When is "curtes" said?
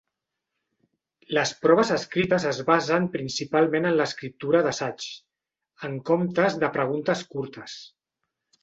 7.37-7.83